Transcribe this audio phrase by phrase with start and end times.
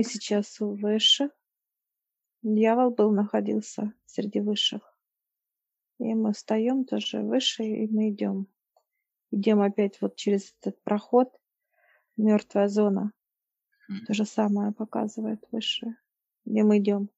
[0.00, 1.30] Мы сейчас высших.
[2.40, 4.96] Дьявол был, находился среди высших.
[5.98, 8.46] И мы встаем тоже выше, и мы идем.
[9.30, 11.38] Идем опять вот через этот проход,
[12.16, 13.12] мертвая зона.
[14.06, 15.94] То же самое показывает выше,
[16.46, 17.10] где мы идем.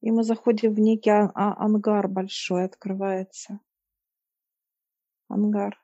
[0.00, 3.58] И мы заходим в некий а- а- ангар большой, открывается.
[5.26, 5.82] Ангар.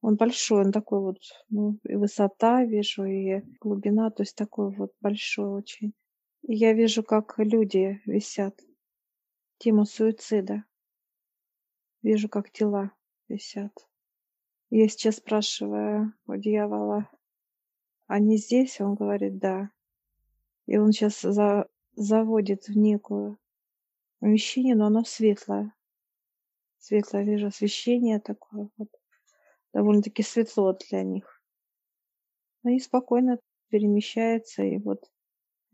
[0.00, 1.18] Он большой, он такой вот,
[1.48, 5.94] ну, и высота вижу, и глубина, то есть такой вот большой очень.
[6.42, 8.60] И я вижу, как люди висят.
[9.58, 10.64] Тему суицида.
[12.02, 12.92] Вижу, как тела
[13.28, 13.72] висят.
[14.70, 17.08] Я сейчас спрашиваю у дьявола,
[18.06, 18.80] они здесь?
[18.80, 19.70] Он говорит, да.
[20.66, 23.38] И он сейчас за, заводит в некую
[24.20, 25.74] помещение, но оно светлое.
[26.78, 28.88] Светлое, вижу освещение такое вот.
[29.76, 31.42] Довольно-таки светло для них.
[32.64, 35.00] Они спокойно перемещаются, и вот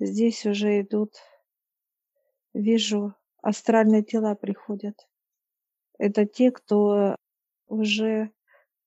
[0.01, 1.13] здесь уже идут,
[2.53, 4.97] вижу, астральные тела приходят.
[6.01, 7.15] Это те, кто
[7.69, 8.33] уже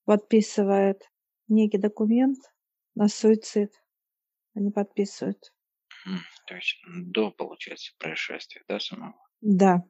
[0.04, 1.10] подписывает
[1.48, 2.40] некий документ
[2.94, 3.72] на суицид.
[4.54, 5.54] Они подписывают.
[6.06, 9.16] М, То есть до, получается, происшествия, да, самого?
[9.40, 9.82] Да.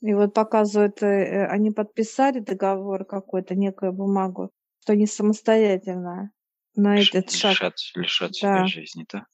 [0.00, 4.50] И вот показывают, э, э, они подписали договор какой-то, некую бумагу,
[4.90, 6.32] что они самостоятельно
[6.74, 7.52] на Лиш- этот шаг.
[7.52, 9.26] лишат, лишат себя Да, жизни, да?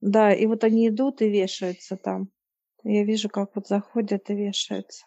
[0.00, 2.30] да, и вот они идут и вешаются там.
[2.82, 5.04] Я вижу, как вот заходят и вешаются.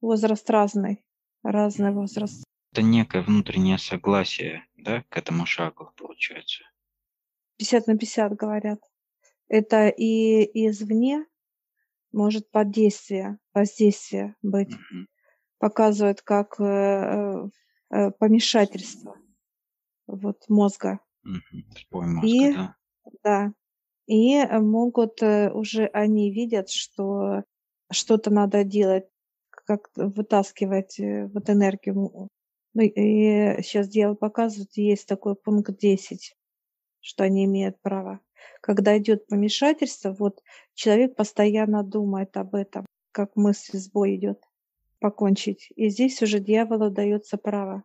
[0.00, 1.04] Возраст разный,
[1.42, 2.42] разный возраст.
[2.72, 6.64] Это некое внутреннее согласие, да, к этому шагу, получается.
[7.58, 8.80] 50 на 50 говорят.
[9.48, 11.26] Это и извне
[12.12, 14.72] может под действие, воздействие быть.
[14.72, 15.08] Мгм.
[15.58, 17.48] Показывают как э,
[17.96, 19.16] э, помешательство
[20.06, 21.00] вот мозга.
[21.24, 22.76] Сбой мозга, И да?
[23.22, 23.52] да,
[24.06, 27.42] и э, могут э, уже они видят, что
[27.90, 29.04] что-то надо делать,
[29.50, 32.28] как вытаскивать вот энергию.
[32.74, 36.36] Ну и сейчас дело показывает, есть такой пункт 10,
[37.00, 38.20] что они имеют право.
[38.60, 40.42] Когда идет помешательство, вот
[40.74, 44.45] человек постоянно думает об этом, как мысль сбой идет,
[45.06, 45.68] покончить.
[45.76, 47.84] И здесь уже дьяволу дается право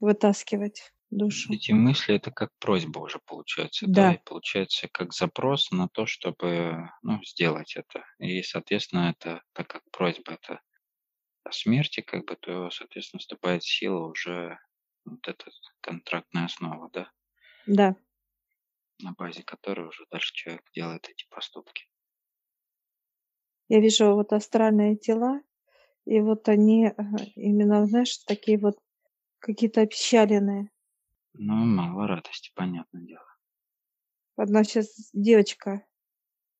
[0.00, 1.50] вытаскивать душу.
[1.50, 6.04] Эти мысли это как просьба уже получается, да, Да, и получается как запрос на то,
[6.04, 8.04] чтобы ну, сделать это.
[8.18, 10.60] И, соответственно, это, так как просьба это
[11.42, 14.58] о смерти, как бы, то, соответственно, вступает в силу уже
[15.06, 17.10] вот эта контрактная основа, да,
[17.64, 17.96] да.
[19.00, 21.88] на базе которой уже дальше человек делает эти поступки.
[23.68, 25.40] Я вижу вот астральные тела,
[26.04, 26.92] и вот они э,
[27.36, 28.78] именно, знаешь, такие вот
[29.38, 30.70] какие-то опечаленные.
[31.34, 33.24] Ну, мало радости, понятное дело.
[34.36, 35.86] Одна сейчас девочка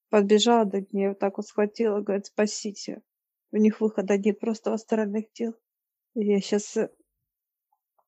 [0.09, 3.03] подбежала до нее, вот так вот схватила, говорит, спасите.
[3.51, 5.55] У них выхода нет, просто в астральных тел.
[6.15, 6.77] И Я сейчас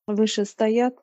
[0.06, 1.02] выше стоят,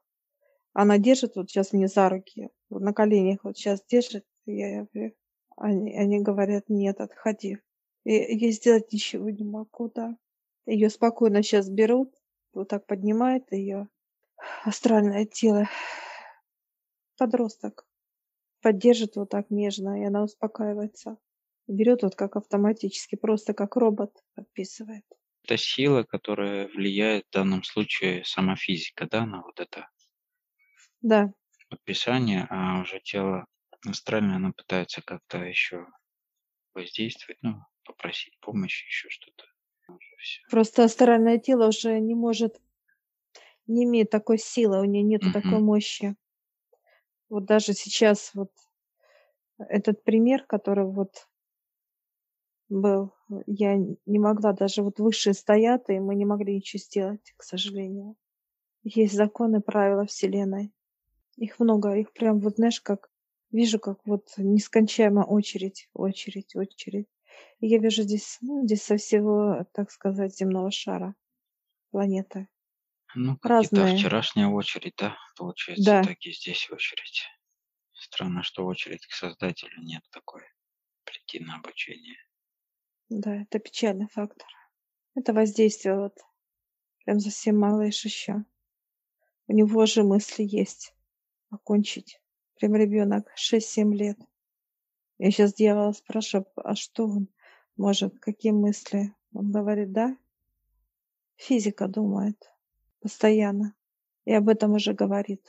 [0.74, 5.12] она держит вот сейчас мне за руки, вот на коленях вот сейчас держит, я, я
[5.58, 7.58] они, они говорят, нет, отходи.
[8.04, 10.18] И я сделать ничего не могу, да.
[10.66, 12.16] Ее спокойно сейчас берут,
[12.54, 13.90] вот так поднимает ее
[14.66, 15.68] астральное тело.
[17.18, 17.88] Подросток
[18.62, 21.20] поддержит вот так нежно, и она успокаивается.
[21.68, 25.06] Берет вот как автоматически, просто как робот подписывает.
[25.44, 29.88] Это сила, которая влияет в данном случае сама физика, да, на вот это
[31.02, 31.34] Да,
[31.70, 33.46] подписание, а уже тело
[33.88, 35.88] астральное, оно пытается как-то еще
[36.74, 39.46] воздействовать, ну, попросить помощи, еще что-то.
[40.50, 42.59] Просто астральное тело уже не может,
[43.68, 46.16] не имеет такой силы, у нее нету такой мощи.
[47.29, 48.52] Вот даже сейчас вот
[49.57, 51.28] этот пример, который вот
[52.69, 53.13] был,
[53.47, 58.16] я не могла, даже вот высшие стоят, и мы не могли ничего сделать, к сожалению.
[58.84, 60.73] Есть законы, правила Вселенной.
[61.38, 63.09] Их много, их прям вот, знаешь, как
[63.52, 67.08] вижу, как вот нескончаемая очередь, очередь, очередь.
[67.59, 71.16] Я вижу здесь, ну, здесь со всего, так сказать, земного шара
[71.91, 72.47] планеты.
[73.14, 73.97] Ну, Разные.
[73.97, 77.26] вчерашняя очередь, да, получается, Да, так и здесь очередь.
[77.93, 80.41] Странно, что очередь к создателю нет такой.
[81.03, 82.17] Прийти на обучение.
[83.09, 84.47] да, это печальный фактор.
[85.14, 86.17] Это воздействие вот
[87.03, 88.46] прям совсем малыш еще.
[89.47, 90.96] У него же мысли есть
[91.49, 92.22] окончить.
[92.55, 94.17] Прям ребенок 6-7 лет.
[95.22, 97.28] Я сейчас дьявола спрашиваю, а что он
[97.78, 99.14] может, какие мысли?
[99.35, 100.18] Он говорит, да,
[101.35, 102.52] физика думает
[103.02, 103.76] постоянно.
[104.26, 105.46] И об этом уже говорит.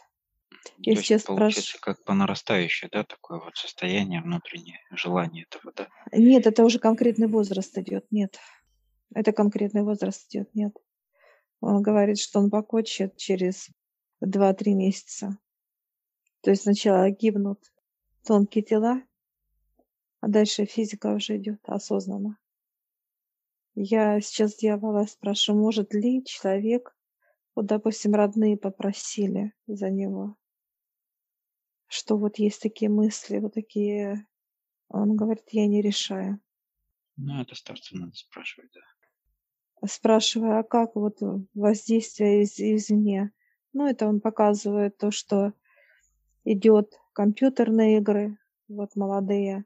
[0.77, 5.73] Я То есть сейчас получается как по нарастающей, да, такое вот состояние внутреннее, желание этого,
[5.75, 5.89] да?
[6.13, 8.39] Нет, это уже конкретный возраст идет, нет.
[9.15, 10.77] Это конкретный возраст идет, нет.
[11.61, 13.71] Он говорит, что он покончит через
[14.21, 15.39] два-три месяца.
[16.43, 17.73] То есть сначала гибнут
[18.23, 19.01] тонкие тела,
[20.23, 22.39] а дальше физика уже идет осознанно.
[23.75, 26.97] Я сейчас дьявола спрашиваю, может ли человек,
[27.57, 30.37] вот, допустим, родные попросили за него,
[31.89, 34.29] что вот есть такие мысли, вот такие.
[34.89, 36.41] Он говорит, я не решаю.
[37.17, 39.89] Ну, это старца надо спрашивать, да.
[39.89, 41.19] Спрашиваю, а как вот
[41.53, 43.33] воздействие из, извне?
[43.73, 45.53] Ну, это он показывает то, что
[46.45, 48.39] идет компьютерные игры,
[48.69, 49.65] вот молодые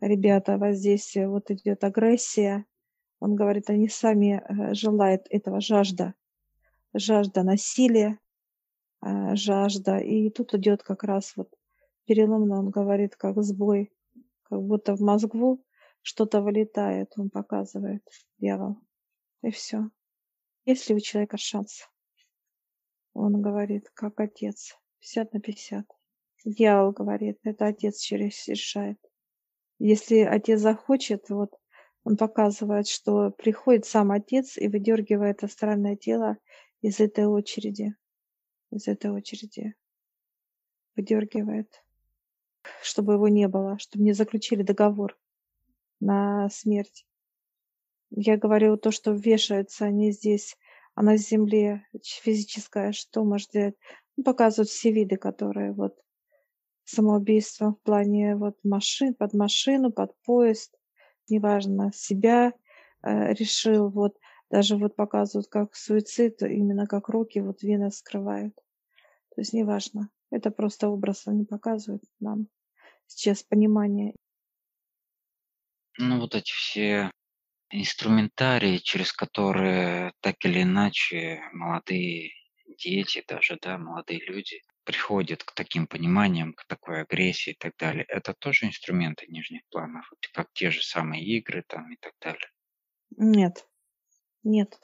[0.00, 2.64] ребята, воздействие, вот идет агрессия.
[3.20, 6.14] Он говорит, они сами э, желают этого, жажда,
[6.94, 8.18] жажда насилия,
[9.02, 9.98] э, жажда.
[9.98, 11.52] И тут идет как раз вот
[12.06, 13.92] переломно, он говорит, как сбой,
[14.44, 15.64] как будто в мозгу
[16.02, 18.02] что-то вылетает, он показывает,
[18.38, 18.76] дьявол.
[19.42, 19.90] И все.
[20.64, 21.88] Есть ли у человека шанс?
[23.14, 25.86] Он говорит, как отец, 50 на 50.
[26.44, 28.98] Дьявол говорит, это отец через решает.
[29.78, 31.54] Если отец захочет, вот
[32.04, 36.38] он показывает, что приходит сам отец и выдергивает астральное тело
[36.80, 37.94] из этой очереди.
[38.70, 39.74] Из этой очереди.
[40.96, 41.84] Выдергивает.
[42.82, 45.16] Чтобы его не было, чтобы не заключили договор
[46.00, 47.06] на смерть.
[48.10, 50.56] Я говорю то, что вешаются они здесь,
[50.94, 53.76] а на земле физическое, что может делать?
[54.16, 55.96] Ну, показывают все виды, которые вот
[56.88, 60.74] самоубийство в плане вот машин, под машину, под поезд,
[61.28, 62.52] неважно, себя
[63.02, 64.16] э, решил, вот
[64.50, 68.54] даже вот показывают как суицид, именно как руки вот вены скрывают.
[69.34, 70.08] То есть неважно.
[70.30, 72.48] Это просто образ они показывают нам
[73.06, 74.14] сейчас понимание.
[75.98, 77.10] Ну, вот эти все
[77.70, 82.32] инструментарии, через которые так или иначе молодые
[82.78, 88.06] дети даже, да, молодые люди приходят к таким пониманиям, к такой агрессии и так далее.
[88.08, 92.50] Это тоже инструменты нижних планов, как те же самые игры там и так далее.
[93.18, 93.68] Нет,
[94.42, 94.80] нет.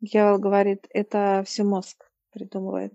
[0.00, 2.92] Дьявол говорит, это все мозг придумывает.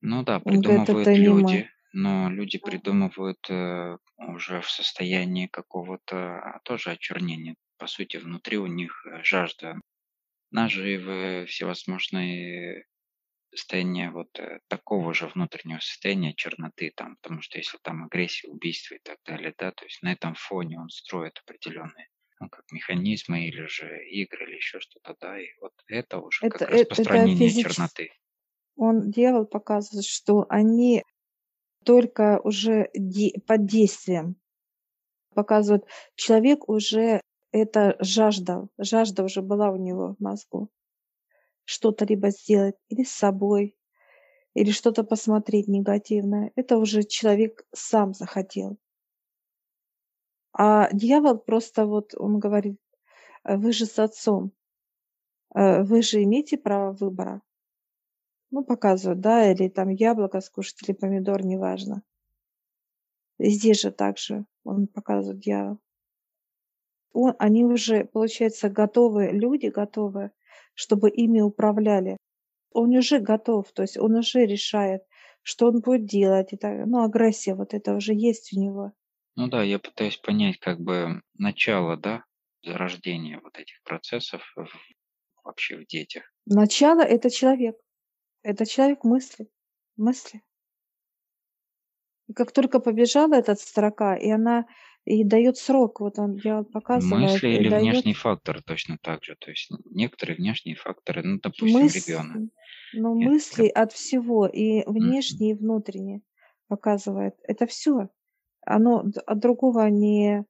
[0.00, 6.16] Ну да, Он говорит, придумывают это люди, но люди придумывают э, уже в состоянии какого-то
[6.16, 7.54] а, тоже очернения.
[7.78, 9.76] По сути, внутри у них э, жажда
[10.50, 12.86] наживы, всевозможные
[13.56, 18.94] состояния вот э, такого же внутреннего состояния черноты там, потому что если там агрессия, убийство
[18.94, 22.08] и так далее, да, то есть на этом фоне он строит определенные
[22.40, 26.64] ну, как механизмы или же игры или еще что-то, да, и вот это уже Это,
[26.64, 27.72] как э- это распространение физически.
[27.72, 28.10] черноты.
[28.76, 31.02] Он дьявол показывает, что они
[31.84, 34.36] только уже де- под действием
[35.34, 35.84] показывают.
[36.16, 37.20] Человек уже
[37.52, 40.70] это жажда, жажда уже была у него в мозгу.
[41.66, 43.76] Что-то либо сделать или с собой,
[44.54, 46.52] или что-то посмотреть негативное.
[46.56, 48.78] Это уже человек сам захотел.
[50.54, 52.80] А дьявол просто вот, он говорит,
[53.44, 54.52] «Э, вы же с отцом,
[55.54, 57.42] э, вы же имеете право выбора.
[58.50, 62.02] Ну, показывают, да, или там яблоко скушать, или помидор, неважно.
[63.38, 65.78] И здесь же также он показывает дьявол.
[67.12, 70.30] Он, они уже, получается, готовы, люди готовы,
[70.76, 72.16] чтобы ими управляли.
[72.70, 75.02] Он уже готов, то есть он уже решает,
[75.42, 76.52] что он будет делать.
[76.52, 78.92] И так, ну, агрессия вот это уже есть у него.
[79.34, 82.24] Ну да, я пытаюсь понять как бы начало, да,
[82.62, 84.68] зарождения вот этих процессов в-
[85.44, 86.24] вообще в детях.
[86.46, 87.76] Начало– это человек.
[88.42, 89.48] Это человек мысли.
[89.96, 90.42] Мысли.
[92.28, 94.66] И как только побежала эта строка, и она
[95.06, 99.36] и дает срок, вот он я показывает, Мысли или дает внешний фактор точно так же.
[99.38, 102.36] То есть некоторые внешние факторы, ну, допустим, ребенок.
[102.36, 102.50] мысли,
[102.92, 106.22] ну, Нет, мысли от всего, и внешние, и внутренние
[106.66, 107.36] показывает.
[107.44, 108.08] Это все.
[108.62, 110.44] Оно от другого не,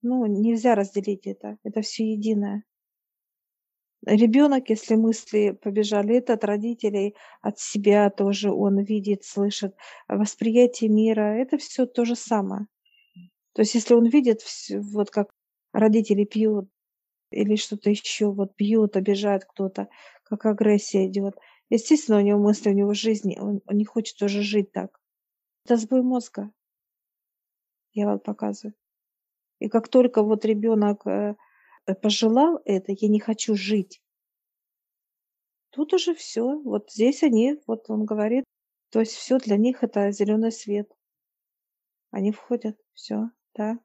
[0.00, 1.58] ну, нельзя разделить это.
[1.62, 2.64] Это все единое.
[4.06, 9.74] Ребенок, если мысли побежали, это от родителей, от себя тоже он видит, слышит.
[10.08, 12.66] Восприятие мира, это все то же самое.
[13.54, 14.40] То есть если он видит,
[14.70, 15.30] вот как
[15.72, 16.68] родители пьют
[17.30, 19.88] или что-то еще, вот бьют, обижают кто-то,
[20.24, 21.36] как агрессия идет,
[21.68, 25.00] естественно, у него мысли, у него жизни, он, он не хочет уже жить так.
[25.64, 26.50] Это сбой мозга,
[27.92, 28.74] я вам показываю.
[29.58, 31.36] И как только вот ребенок э,
[31.86, 34.02] э, пожелал это, я не хочу жить,
[35.70, 36.58] тут уже все.
[36.60, 38.44] Вот здесь они, вот он говорит,
[38.90, 40.90] То есть все для них это зеленый свет.
[42.10, 43.78] Они входят, все, да.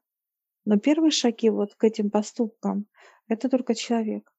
[0.64, 2.86] Но первые шаги вот к этим поступкам
[3.28, 4.32] это только человек.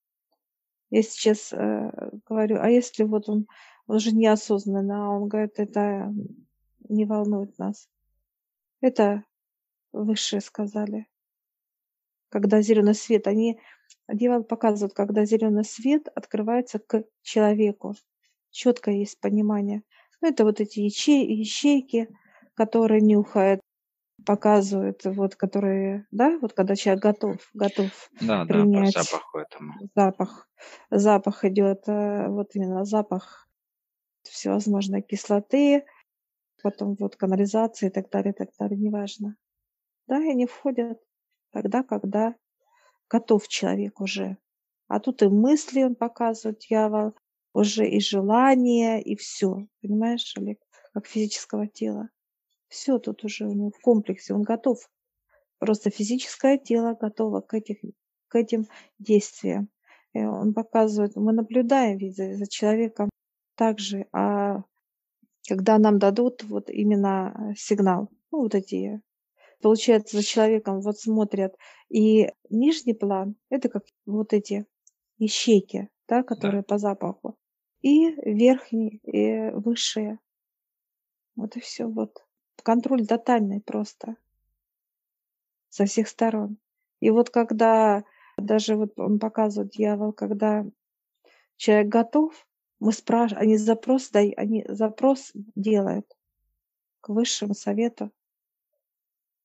[0.90, 1.92] Я сейчас э,
[2.28, 3.48] говорю, а если вот он,
[3.88, 6.14] он же неосознанно, а он говорит, это
[6.88, 7.90] не волнует нас.
[8.80, 9.26] Это
[9.92, 11.08] высшие сказали.
[12.30, 13.60] Когда зеленый свет, они,
[14.08, 17.96] дьявол показывает, когда зеленый свет открывается к человеку.
[18.52, 19.84] Четко есть понимание.
[20.22, 22.08] Ну, это вот эти ячей, ячейки,
[22.54, 23.62] которые нюхают,
[24.28, 29.74] показывают, вот, которые, да, вот когда человек готов, готов Да, да, по принять запаху этому.
[29.96, 30.50] запах,
[30.92, 33.48] запах идет, э, вот именно запах
[34.24, 35.86] всевозможной кислоты,
[36.62, 39.38] потом вот канализации и так далее, и так далее, неважно.
[40.08, 41.00] Да, и они входят
[41.52, 42.36] тогда, когда
[43.10, 44.38] готов человек уже.
[44.90, 47.16] А тут и мысли он показывает, дьявол,
[47.54, 49.68] уже и желание, и все.
[49.82, 50.60] Понимаешь, Олег,
[50.94, 52.10] как физического тела.
[52.68, 54.80] Все тут уже у него в комплексе, он готов.
[55.60, 57.78] Просто физическое тело готово к, этих,
[58.28, 58.66] к этим
[59.00, 59.70] действиям.
[60.14, 63.10] И он показывает, мы наблюдаем ведь за, за человеком
[63.56, 64.64] также, а
[65.48, 69.02] когда нам дадут вот именно сигнал, ну вот эти,
[69.62, 71.56] получается, за человеком вот смотрят,
[71.90, 74.66] и нижний план, это как вот эти
[75.18, 76.24] ищейки, да, Да.
[76.24, 77.36] которые по запаху,
[77.82, 80.20] и верхний, и высшие.
[81.36, 81.88] Вот и все.
[81.88, 82.27] Вот.
[82.68, 84.18] Контроль тотальный просто
[85.70, 86.58] со всех сторон.
[87.00, 88.04] И вот когда
[88.38, 90.66] даже вот он показывает дьявол, когда
[91.56, 92.46] человек готов,
[92.82, 96.14] мы спрашиваем, они запрос, дай- они запрос делают
[97.00, 98.12] к высшему совету.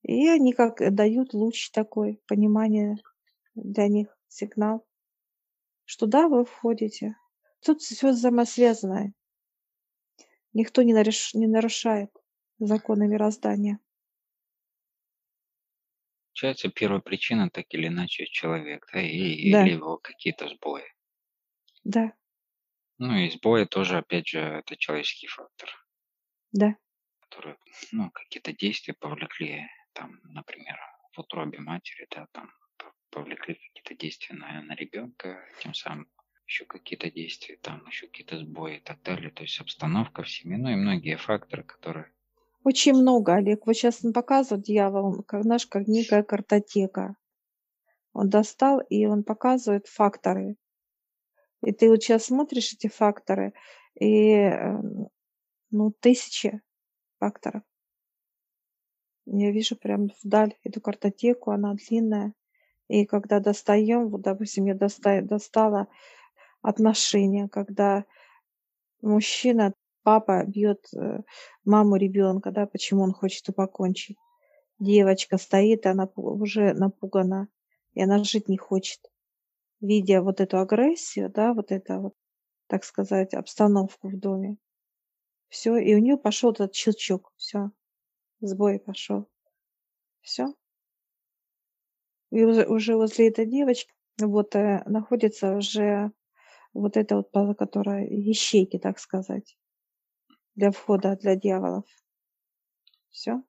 [0.03, 2.97] И они как дают луч такой, понимание
[3.55, 4.85] для них, сигнал,
[5.85, 7.15] что да, вы входите.
[7.61, 9.13] Тут все взаимосвязано.
[10.53, 12.11] Никто не, нареш- не нарушает
[12.67, 13.79] законы мироздания.
[16.35, 19.07] Получается, первая причина так или иначе человек, да, и,
[19.45, 20.85] Да, или его какие-то сбои.
[21.85, 22.17] да,
[22.97, 25.69] Ну и сбои тоже, опять же, это человеческий фактор,
[26.53, 26.77] да,
[27.21, 27.57] который,
[27.91, 30.79] ну, какие-то действия повлекли, там, например,
[31.13, 32.51] в утробе матери, да, там,
[33.11, 36.11] повлекли какие-то действия на, на ребенка, тем самым
[36.47, 39.31] еще какие-то действия, там, еще какие-то сбои и так далее.
[39.31, 42.13] То есть обстановка в семье, ну и многие факторы, которые
[42.65, 43.67] Очень много, Олег.
[43.67, 47.17] Вот сейчас он показывает дьявол, как наш, как некая картотека.
[48.13, 50.57] Он достал, и он показывает факторы.
[51.65, 53.53] И ты вот сейчас смотришь эти факторы,
[53.99, 54.79] и э,
[55.71, 56.61] ну, тысячи
[57.19, 57.63] факторов.
[59.27, 62.35] Я вижу прям вдаль эту картотеку, она длинная.
[62.89, 65.89] И когда достаем, вот, допустим, я доста- достала
[66.61, 68.05] отношения, когда
[69.01, 71.21] мужчина, папа бьет э,
[71.65, 74.17] маму ребенка, да, почему он хочет и покончить.
[74.79, 77.49] Девочка стоит, она уже напугана,
[77.95, 79.01] и она жить не хочет.
[79.81, 82.15] Видя вот эту агрессию, да, вот это вот,
[82.69, 84.57] так сказать, обстановку в доме,
[85.49, 87.71] все, и у нее пошел этот щелчок, все,
[88.41, 89.29] сбой пошел,
[90.21, 90.55] все.
[92.31, 96.13] И уже, уже возле этой девочки вот э, находится уже
[96.73, 99.59] вот это вот, которая ищейки, так сказать,
[100.55, 101.85] для входа для дьяволов.
[103.11, 103.43] Все.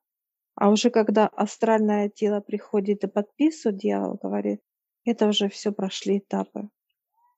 [0.54, 4.60] А уже когда астральное тело приходит и подписывает, дьявол говорит,
[5.04, 6.68] это уже все прошли этапы.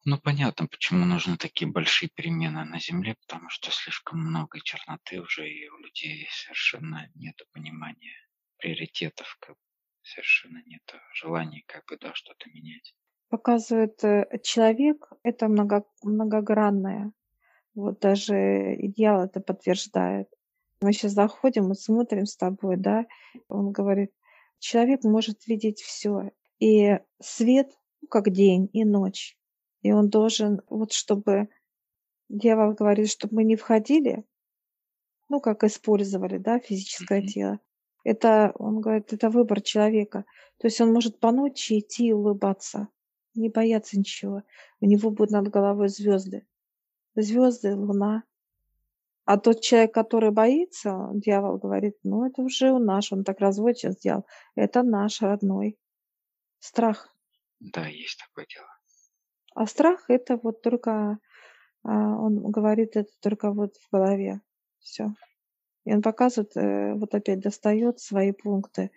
[0.05, 5.51] Ну, понятно, почему нужны такие большие перемены на Земле, потому что слишком много черноты уже,
[5.51, 8.15] и у людей совершенно нет понимания
[8.59, 9.57] приоритетов, как
[10.03, 10.83] совершенно нет
[11.15, 12.95] желания как бы, да, что-то менять.
[13.29, 17.13] Показывает э, человек, это много, многогранное.
[17.77, 20.29] Вот даже и дьявол это подтверждает.
[20.81, 23.07] Мы сейчас заходим и смотрим с тобой, да,
[23.49, 24.13] он говорит,
[24.59, 26.31] человек может видеть все.
[26.59, 29.37] И свет, ну, как день и ночь.
[29.83, 31.49] И он должен, вот чтобы,
[32.31, 34.25] дьявол говорит, чтобы мы не входили,
[35.29, 37.29] ну, как использовали, да, физическое Мгм.
[37.29, 37.61] тело.
[38.05, 40.25] Это, он говорит, это выбор человека.
[40.59, 42.89] То есть он может по ночи идти и улыбаться,
[43.35, 44.45] не бояться ничего.
[44.81, 46.47] У него будут над головой звезды.
[47.17, 48.25] Звезды, луна.
[49.25, 53.77] А тот человек, который боится, дьявол говорит, ну, это уже у наш, он так развод
[53.77, 54.25] сейчас сделал.
[54.55, 55.77] Это наш родной.
[56.61, 57.13] Страх.
[57.59, 58.69] Да, есть такое дело.
[59.55, 61.19] А страх это вот только,
[61.83, 64.43] а, он говорит, это только вот в голове.
[64.79, 65.15] Все.
[65.85, 68.91] И он показывает, э, вот опять достает свои пункты.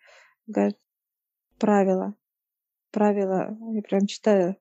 [0.45, 0.77] Говорит,
[1.57, 2.15] правила.
[2.91, 4.57] Правила, я прям читаю,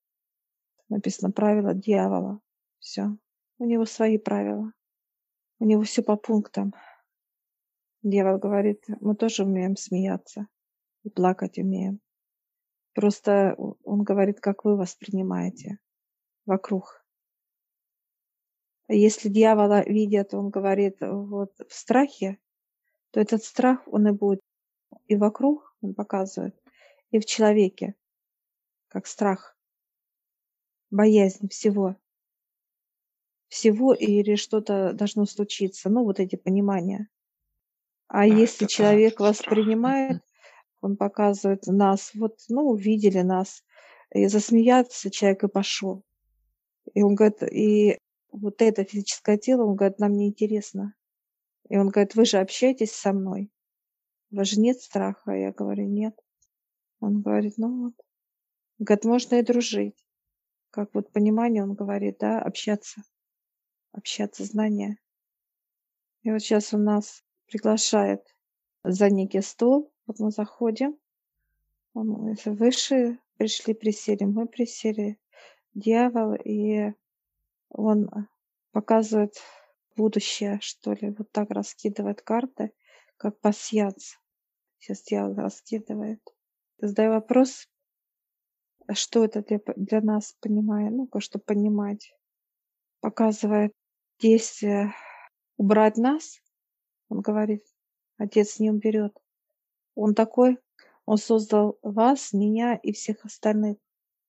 [0.89, 2.41] написано правила дьявола.
[2.79, 3.17] Все.
[3.59, 4.73] У него свои правила.
[5.59, 6.73] У него все по пунктам.
[8.03, 10.47] Дьявол говорит, мы тоже умеем смеяться
[11.03, 12.01] и плакать умеем.
[12.95, 15.79] Просто он говорит, как вы воспринимаете
[16.47, 17.05] вокруг.
[18.89, 22.39] Если дьявола видят, он говорит, вот в страхе,
[23.11, 24.41] то этот страх, он и будет
[25.07, 26.59] и вокруг, он показывает,
[27.11, 27.95] и в человеке,
[28.89, 29.59] как страх,
[30.91, 31.97] боязнь всего.
[33.49, 35.89] Всего или что-то должно случиться.
[35.89, 37.09] Ну, вот эти понимания.
[38.09, 39.31] А Да, если человек страх.
[39.31, 40.23] воспринимает,
[40.81, 43.65] он показывает нас, вот, ну, увидели нас,
[44.15, 46.05] и засмеяться человек и пошел.
[46.95, 47.99] И он говорит, и
[48.33, 50.95] вот это физическое тело, он говорит, нам не интересно.
[51.69, 53.51] И он говорит, вы же общаетесь со мной.
[54.31, 55.33] У вас же нет страха.
[55.33, 56.19] Я говорю, нет.
[57.01, 57.95] Он говорит, ну вот.
[58.79, 59.97] Он говорит, можно и дружить.
[60.71, 63.03] Как вот понимание, он говорит, да, общаться.
[63.99, 64.97] Общаться, знания.
[66.23, 68.23] И вот сейчас у нас приглашает
[68.85, 69.93] за некий стол.
[70.07, 70.97] Вот мы заходим.
[71.95, 75.19] Если выше пришли, присели, мы присели.
[75.75, 76.93] Дьявол, и
[77.71, 78.09] он
[78.71, 79.35] показывает
[79.97, 82.71] будущее, что ли, вот так раскидывает карты,
[83.17, 84.17] как пассианс.
[84.79, 86.23] Сейчас дьявол раскидывает.
[86.79, 87.69] Задаю вопрос,
[88.87, 92.15] а что это для, для нас, понимая, ну-ка, чтобы понимать.
[93.01, 93.73] Показывает
[94.21, 94.95] действие
[95.57, 96.41] убрать нас.
[97.09, 97.65] Он говорит,
[98.17, 99.17] отец не уберет.
[99.95, 100.59] Он такой,
[101.07, 103.79] он создал вас, меня и всех остальных.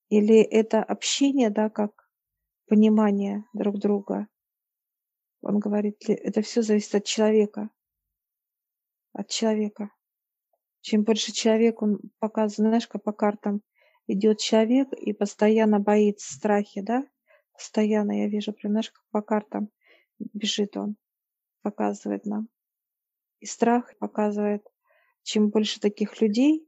[0.10, 2.10] Или это общение, да, как
[2.68, 4.28] понимание друг друга.
[5.42, 7.70] Он говорит, это все зависит от человека.
[9.14, 9.92] От человека.
[10.82, 13.62] Чем больше человек, он показывает, знаешь, как по картам
[14.08, 17.06] идет человек и постоянно боится страхи, да?
[17.54, 19.70] Постоянно я вижу, прям, знаешь, как по картам
[20.34, 20.96] бежит он,
[21.62, 22.50] показывает нам.
[23.40, 24.66] И страх показывает,
[25.24, 26.68] чем больше таких людей,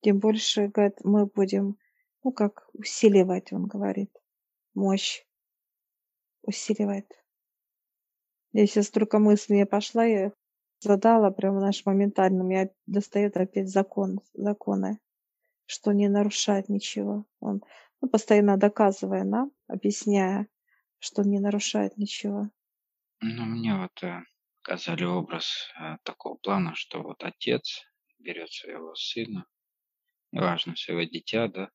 [0.00, 1.76] тем больше, говорит, мы будем
[2.24, 4.10] ну, как усиливать, он говорит,
[4.74, 5.24] мощь
[6.42, 7.10] усиливает.
[8.52, 10.32] Я сейчас только мысли я пошла, я
[10.80, 14.98] задала прямо наш моментально, меня достает опять закон, законы,
[15.66, 17.26] что не нарушает ничего.
[17.40, 17.62] Он
[18.00, 20.48] ну, постоянно доказывая нам, объясняя,
[20.98, 22.50] что не нарушает ничего.
[23.20, 24.22] Ну, мне вот э,
[24.62, 27.84] показали образ э, такого плана, что вот отец
[28.18, 29.46] берет своего сына,
[30.32, 31.70] неважно, своего дитя, да,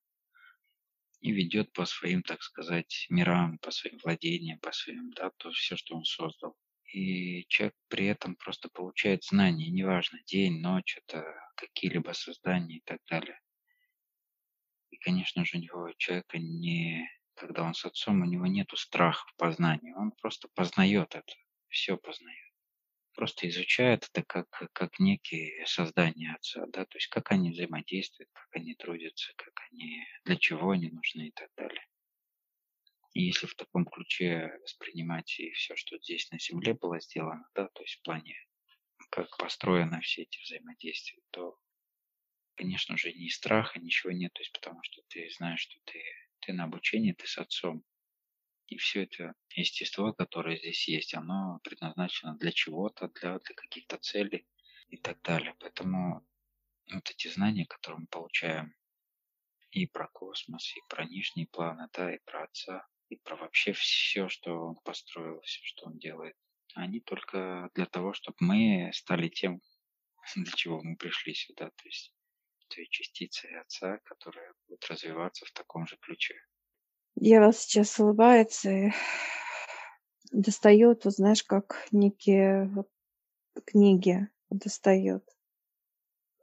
[1.19, 5.77] и ведет по своим, так сказать, мирам, по своим владениям, по своим, да, то все,
[5.77, 6.55] что он создал.
[6.93, 12.99] И человек при этом просто получает знания, неважно, день, ночь, это какие-либо создания и так
[13.09, 13.39] далее.
[14.91, 19.25] И, конечно же, у него человека не, когда он с отцом, у него нету страха
[19.27, 21.33] в познании, он просто познает это,
[21.69, 22.53] все познает
[23.13, 28.47] просто изучает это как, как некие создания отца, да, то есть как они взаимодействуют, как
[28.53, 31.85] они трудятся, как они, для чего они нужны и так далее.
[33.13, 37.67] И если в таком ключе воспринимать и все, что здесь на Земле было сделано, да,
[37.67, 38.35] то есть в плане,
[39.09, 41.59] как построены все эти взаимодействия, то,
[42.55, 46.01] конечно же, ни страха, ничего нет, то есть потому что ты знаешь, что ты,
[46.45, 47.83] ты на обучении, ты с отцом,
[48.67, 54.47] и все это естество, которое здесь есть, оно предназначено для чего-то, для, для каких-то целей
[54.89, 55.55] и так далее.
[55.59, 56.25] Поэтому
[56.91, 58.73] вот эти знания, которые мы получаем
[59.71, 64.29] и про космос, и про нижние планы, да, и про Отца, и про вообще все,
[64.29, 66.35] что Он построил, все, что Он делает,
[66.75, 69.61] они только для того, чтобы мы стали тем,
[70.35, 72.13] для чего мы пришли сюда, то есть
[72.73, 76.35] той частицей Отца, которая будет развиваться в таком же ключе.
[77.15, 78.91] Ева сейчас улыбается и
[80.31, 82.89] достает, вот знаешь, как некие вот
[83.65, 85.23] книги достает.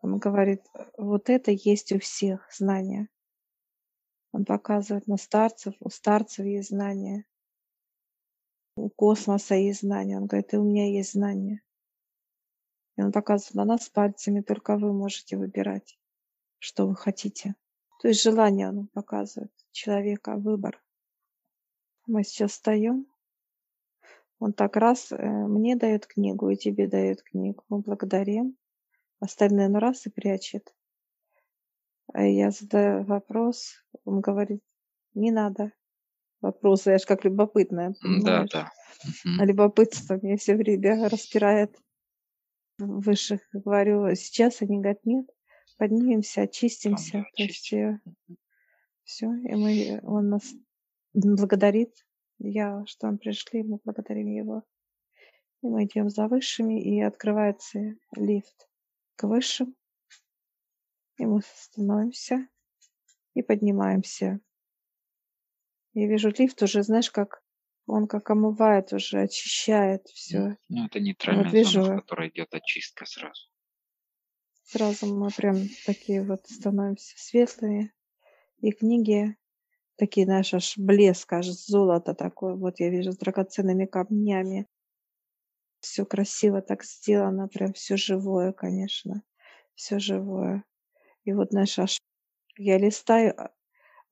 [0.02, 0.62] Он говорит,
[0.96, 3.08] вот это есть у всех знания.
[4.32, 7.26] Он показывает на старцев, у старцев есть знания,
[8.76, 10.16] у космоса есть знания.
[10.16, 11.62] Он говорит, и у меня есть знания.
[12.96, 15.99] И он показывает на нас пальцами, только вы можете выбирать,
[16.60, 17.56] что вы хотите.
[18.00, 20.80] То есть желание он показывает человека, выбор.
[22.06, 23.06] Мы сейчас встаем.
[24.38, 27.64] Он так раз э, мне дает книгу и тебе дает книгу.
[27.68, 28.56] Мы благодарим.
[29.20, 30.74] Остальные ну раз и прячет.
[32.12, 34.62] А я задаю вопрос, он говорит,
[35.14, 35.72] не надо.
[36.40, 38.50] Вопросы, я же как любопытная, Да, понимаешь?
[38.50, 38.72] да.
[39.38, 41.76] А любопытство мне все время распирает
[42.78, 43.42] высших.
[43.52, 45.26] Говорю, сейчас они говорят, нет,
[45.80, 47.12] поднимемся, очистимся.
[47.12, 48.02] Да, То есть очистим.
[49.02, 50.54] все, и мы, он нас
[51.14, 52.06] благодарит.
[52.38, 54.62] Я, что он пришли, мы благодарим его.
[55.62, 58.68] И мы идем за высшими, и открывается лифт
[59.16, 59.74] к высшим.
[61.16, 62.46] И мы становимся
[63.34, 64.40] и поднимаемся.
[65.94, 67.42] Я вижу лифт уже, знаешь, как
[67.86, 70.58] он как омывает уже, очищает все.
[70.68, 73.48] Ну, это нейтральная Вот зона, вижу, в которой идет очистка сразу.
[74.70, 77.92] Сразу мы прям такие вот становимся светлые.
[78.60, 79.36] И книги
[79.96, 82.54] такие, знаешь, аж блеск, аж золото такое.
[82.54, 84.66] Вот я вижу с драгоценными камнями.
[85.80, 89.22] Все красиво так сделано, прям все живое, конечно.
[89.74, 90.64] Все живое.
[91.24, 91.98] И вот, знаешь, аж
[92.56, 93.50] я листаю а,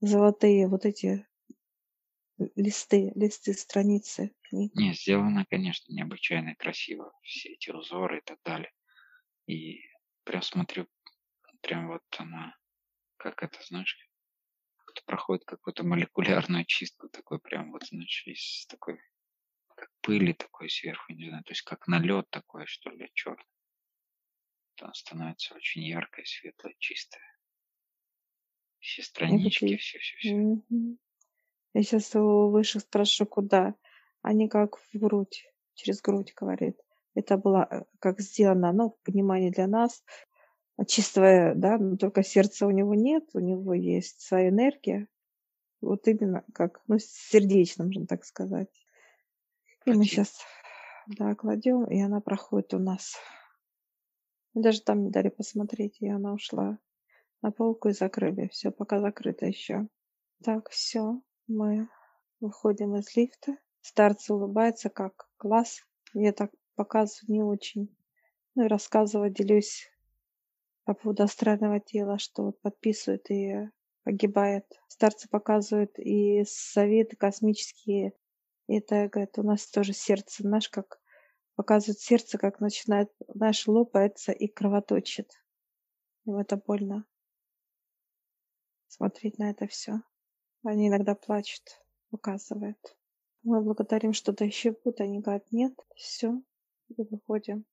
[0.01, 1.27] золотые вот эти
[2.57, 4.73] листы, листы, страницы книг.
[4.75, 7.13] Не, сделано, конечно, необычайно красиво.
[7.23, 8.71] Все эти узоры и так далее.
[9.47, 9.81] И
[10.29, 10.87] прям смотрю,
[11.63, 12.55] прям вот она,
[13.17, 13.97] как это, знаешь,
[14.85, 19.01] как проходит какую-то молекулярную чистку, такой прям вот, знаешь, из такой,
[19.75, 23.43] как пыли такой сверху, не знаю, то есть как налет такой, что ли, черный.
[24.83, 27.23] Она становится очень яркой, светлой, чистой.
[28.81, 30.35] Все странички, такие, все, все, все.
[30.35, 30.99] мгм.
[31.73, 33.75] Я сейчас у высших спрошу, куда.
[34.21, 36.79] Они как в грудь, через грудь говорит.
[37.19, 40.05] Это было э, как сделано, ну, в понимании для нас,
[40.77, 45.09] а чистое, да, но только сердца у него нет, у него есть своя энергия.
[45.81, 48.69] Вот именно как, ну, сердечно, можно так сказать.
[49.85, 50.39] И мы сейчас,
[51.09, 53.17] да, кладем, и она проходит у нас.
[54.55, 56.79] И даже там не дали посмотреть, и она ушла
[57.43, 58.47] на полку и закрыли.
[58.53, 59.89] Все, пока закрыто еще.
[60.45, 61.89] Так, все, мы
[62.39, 63.57] выходим из лифта.
[63.81, 65.83] Старцы улыбается, как класс.
[66.15, 67.95] Я так показываю не очень.
[68.55, 69.91] Ну и рассказываю, делюсь
[70.85, 73.69] по поводу астрального тела, что вот подписывает и
[74.05, 74.65] погибает.
[74.87, 78.13] Старцы показывают и советы космические.
[78.69, 81.01] И это, говорит, у нас тоже сердце, знаешь, как
[81.57, 85.33] показывают сердце, как начинает, знаешь, лопается и кровоточит.
[86.27, 87.05] И это больно
[88.87, 90.01] смотреть на это все.
[90.63, 92.79] Они иногда плачут, показывают.
[93.43, 95.01] Мы благодарим, что-то еще будет.
[95.01, 96.41] Они говорят, нет, все,
[96.97, 97.65] и выходим.